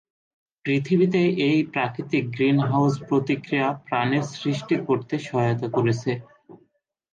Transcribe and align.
পৃথিবীতে 0.65 1.21
এই 1.47 1.59
প্রাকৃতিক 1.73 2.23
গ্রিন 2.31 2.57
হাউজ 2.69 2.93
প্রতিক্রিয়া 3.07 3.67
প্রাণের 3.85 4.25
সৃষ্টি 4.33 4.75
করতে 4.87 5.15
সহায়তা 5.27 5.67
করেছে। 5.75 6.11